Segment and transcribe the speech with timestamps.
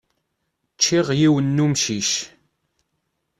[0.75, 2.11] Ččiɣ yiwen n umcic.